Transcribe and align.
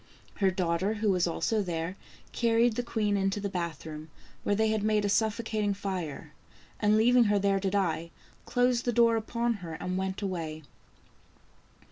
Her 0.37 0.49
daughter, 0.49 0.95
who 0.95 1.11
was 1.11 1.27
also 1.27 1.61
there, 1.61 1.95
carried 2.31 2.75
the 2.75 2.81
queen 2.81 3.15
into 3.15 3.39
the 3.39 3.49
bath 3.49 3.85
room, 3.85 4.09
where 4.41 4.55
they 4.55 4.69
had 4.69 4.81
made 4.81 5.05
a 5.05 5.09
suffocating 5.09 5.75
fire, 5.75 6.33
and 6.79 6.97
leaving 6.97 7.25
her 7.25 7.37
there 7.37 7.59
to 7.59 7.69
die, 7.69 8.09
closed 8.47 8.85
the 8.85 8.93
door 8.93 9.15
upon 9.15 9.53
her 9.61 9.73
and 9.75 9.99
went 9.99 10.23
away. 10.23 10.63